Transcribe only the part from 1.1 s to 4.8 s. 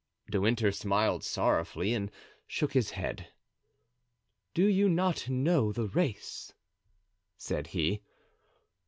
sorrowfully and shook his head. "Do